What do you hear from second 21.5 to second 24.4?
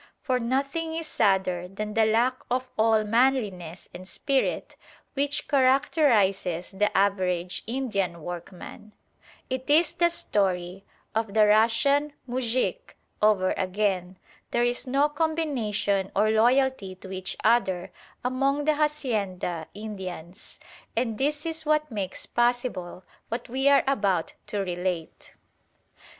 what makes possible what we are about